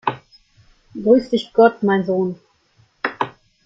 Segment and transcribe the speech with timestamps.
[0.95, 2.39] Grüß dich Gott, mein Sohn!